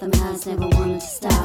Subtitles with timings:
[0.00, 1.35] the mass never wanted to stop.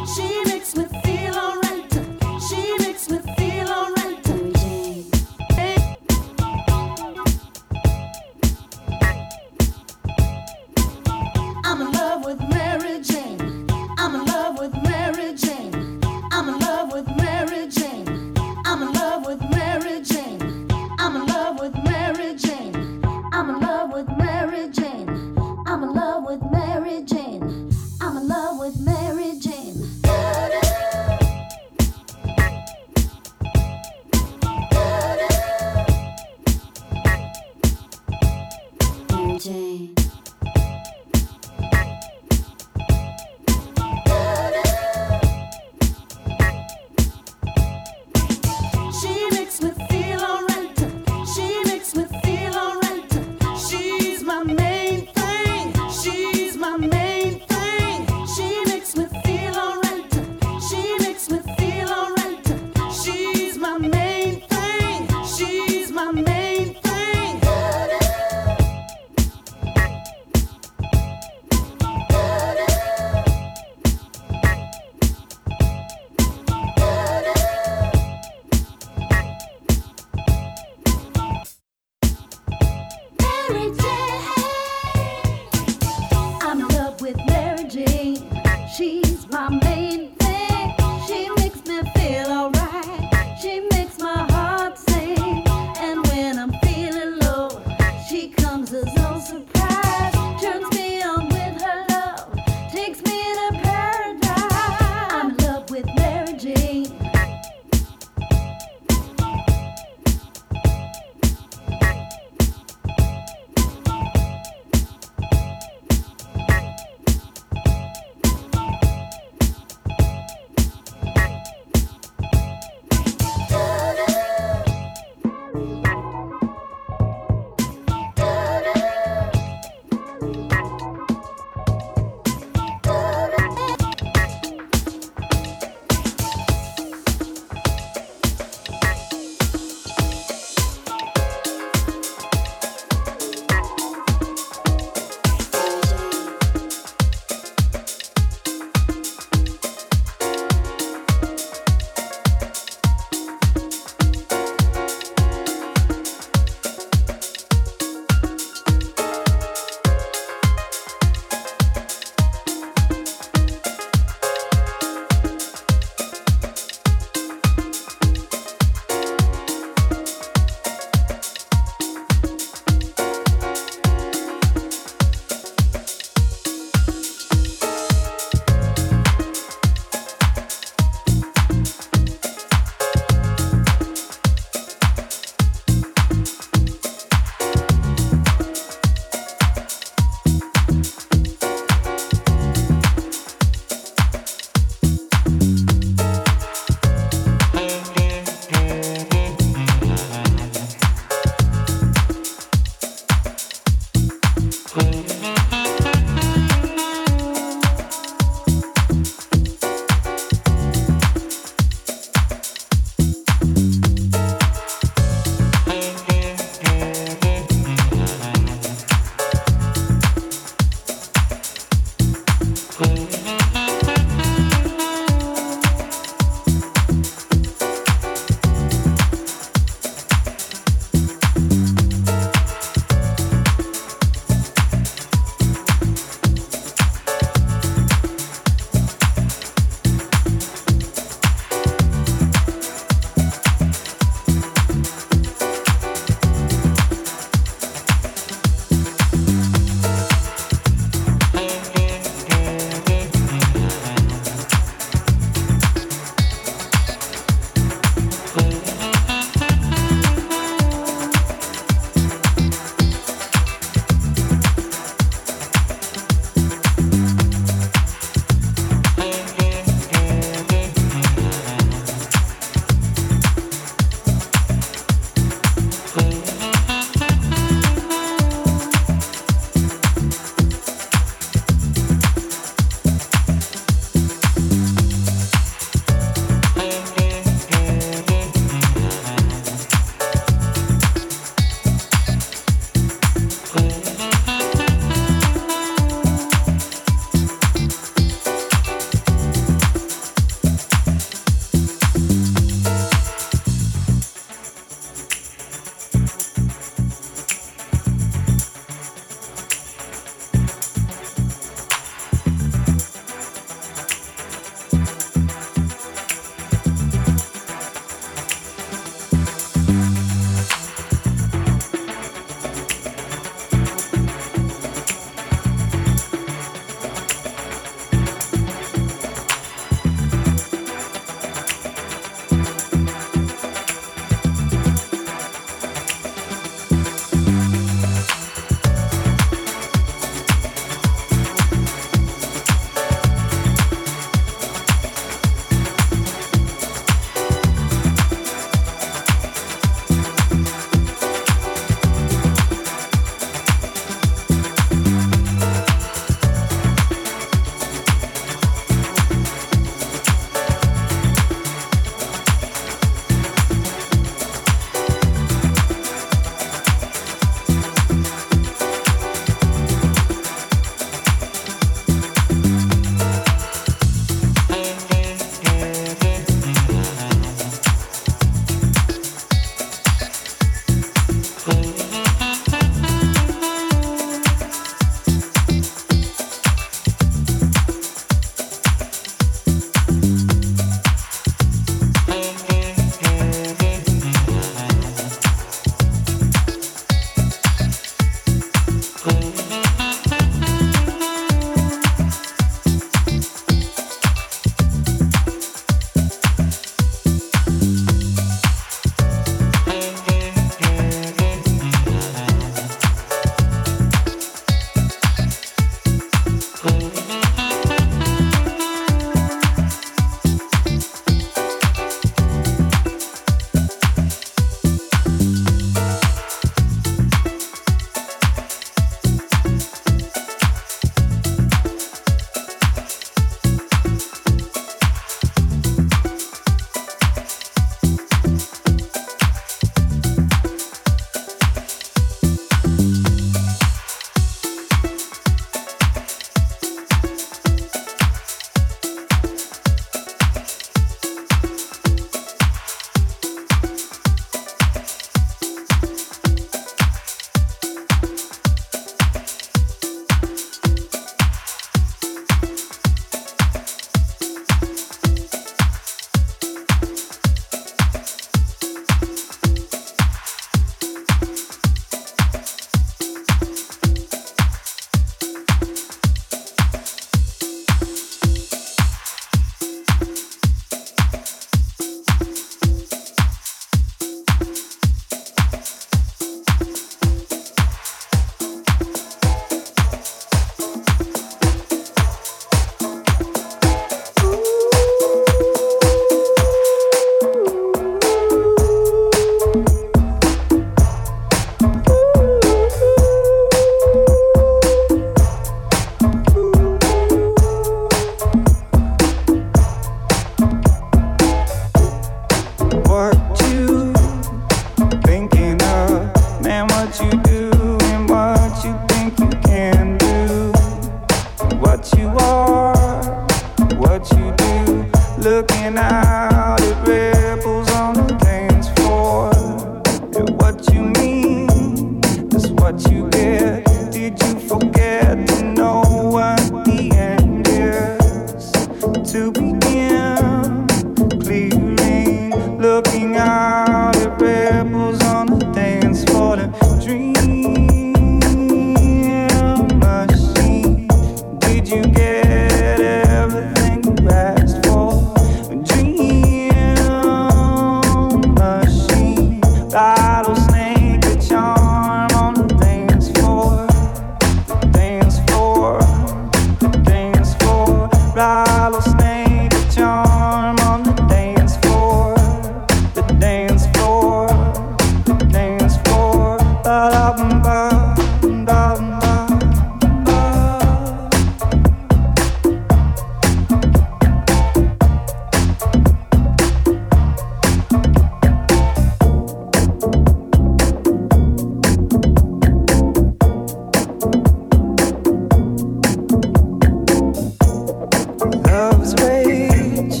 [598.56, 600.00] love's rage,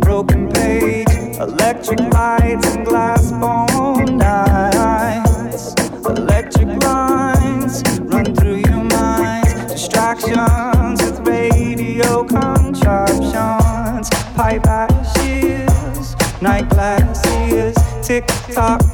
[0.00, 1.08] broken page,
[1.38, 7.82] electric lights and glass bone eyes, electric lines
[8.12, 17.74] run through your mind, distractions with radio contraptions, pipe ashes, night glasses,
[18.06, 18.93] tick tock.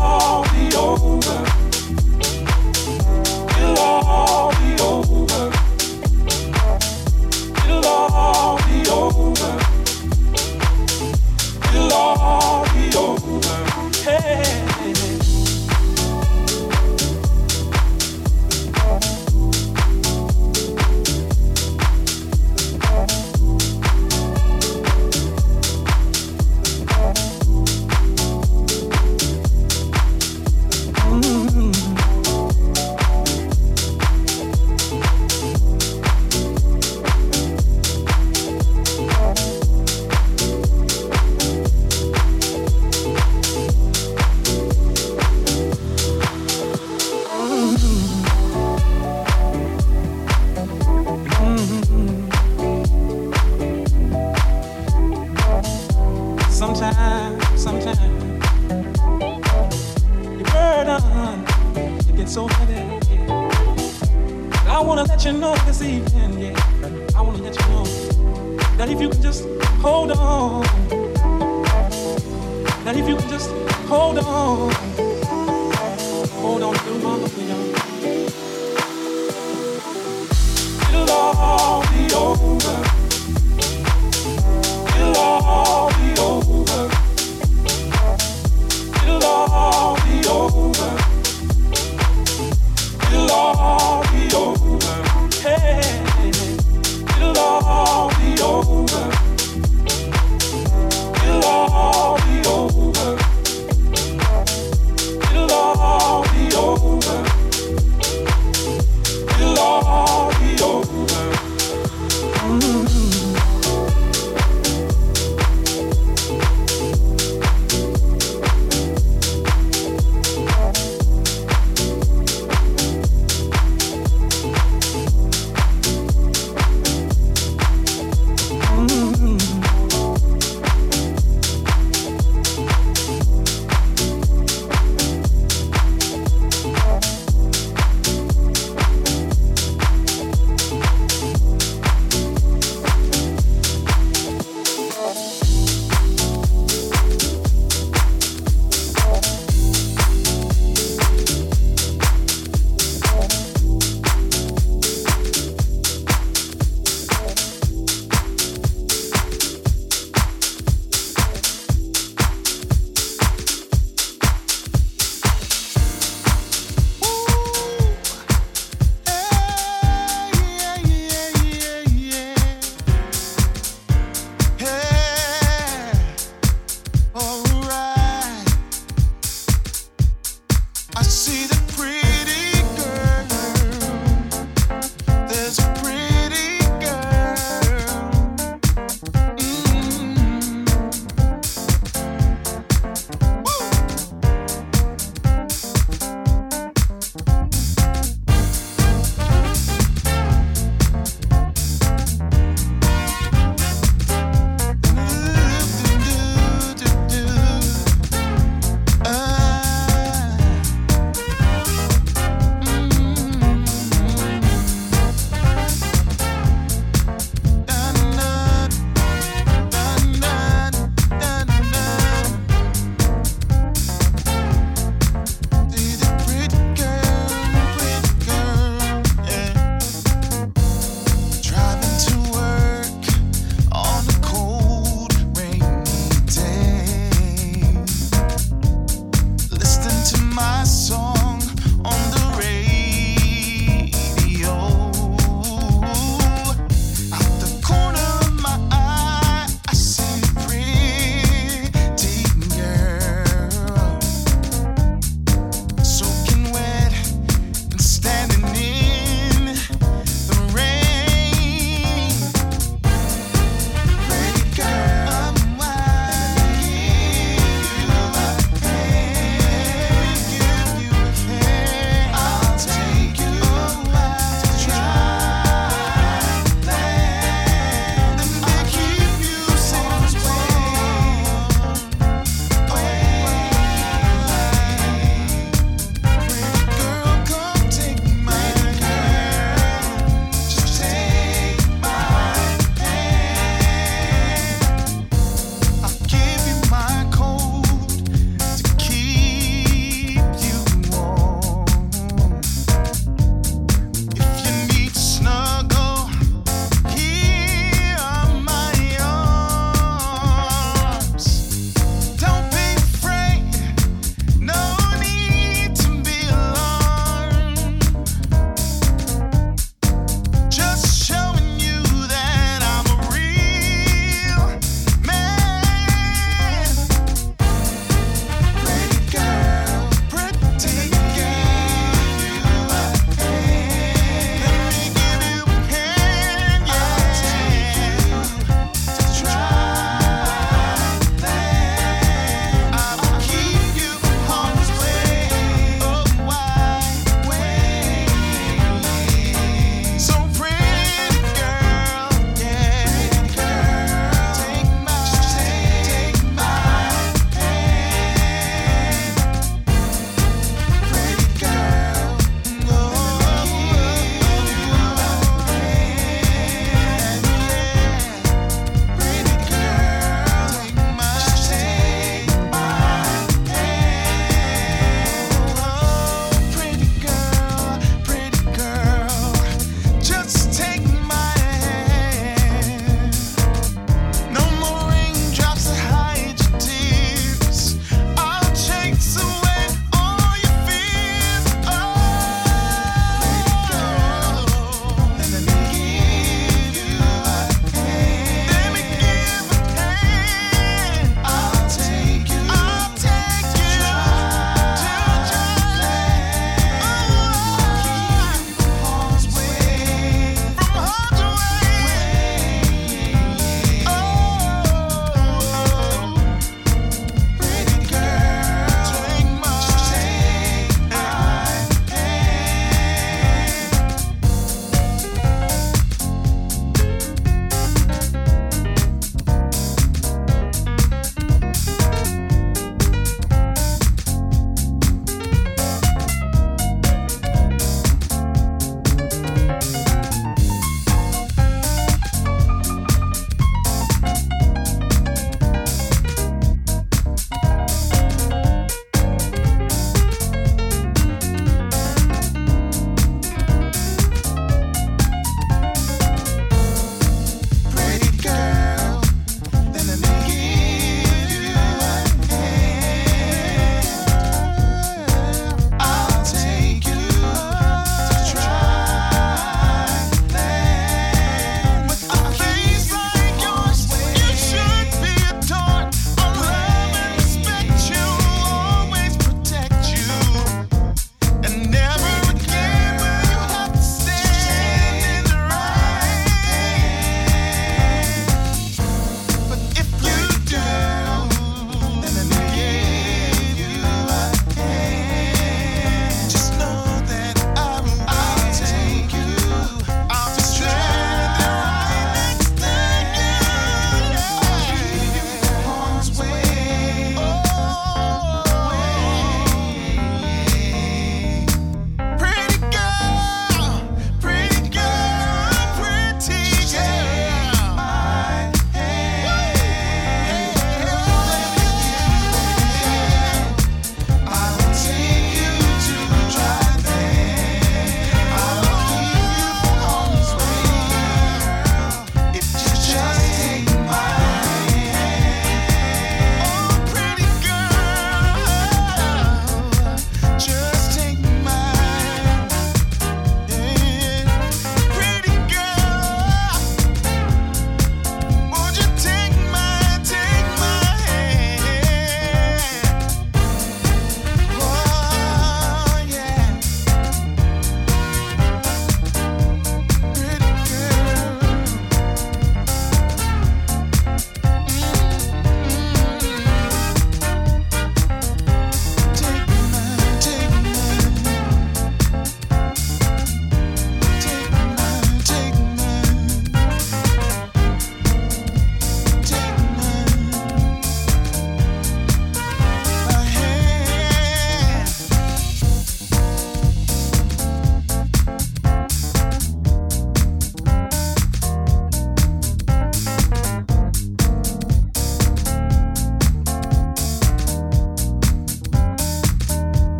[0.00, 1.49] all be over.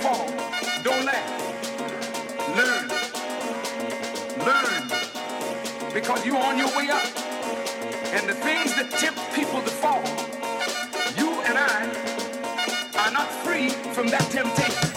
[0.00, 0.26] Fall.
[0.82, 1.22] Don't let.
[2.56, 2.88] Learn.
[4.38, 4.88] Learn.
[5.92, 7.04] Because you're on your way up.
[8.14, 10.02] And the things that tempt people to fall,
[11.16, 12.12] you and I
[12.98, 14.91] are not free from that temptation.